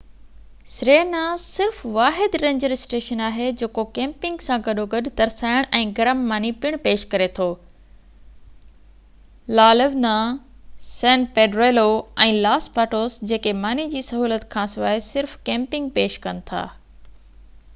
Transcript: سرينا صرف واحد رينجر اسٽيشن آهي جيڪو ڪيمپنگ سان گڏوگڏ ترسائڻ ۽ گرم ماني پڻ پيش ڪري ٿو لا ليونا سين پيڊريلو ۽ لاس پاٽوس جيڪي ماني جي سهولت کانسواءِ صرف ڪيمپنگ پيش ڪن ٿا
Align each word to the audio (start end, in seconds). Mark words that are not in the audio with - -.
سرينا 0.75 1.23
صرف 1.41 1.81
واحد 1.97 2.37
رينجر 2.43 2.71
اسٽيشن 2.75 3.19
آهي 3.25 3.49
جيڪو 3.61 3.83
ڪيمپنگ 3.97 4.43
سان 4.45 4.63
گڏوگڏ 4.67 5.09
ترسائڻ 5.21 5.67
۽ 5.81 5.91
گرم 5.99 6.23
ماني 6.31 6.49
پڻ 6.63 6.77
پيش 6.87 7.03
ڪري 7.11 7.27
ٿو 7.41 7.47
لا 9.61 9.67
ليونا 9.77 10.15
سين 10.89 11.27
پيڊريلو 11.37 11.87
۽ 12.29 12.33
لاس 12.47 12.69
پاٽوس 12.79 13.19
جيڪي 13.33 13.55
ماني 13.67 13.87
جي 13.95 14.05
سهولت 14.09 14.49
کانسواءِ 14.57 14.97
صرف 15.13 15.37
ڪيمپنگ 15.51 15.95
پيش 16.01 16.21
ڪن 16.27 16.45
ٿا 16.51 16.65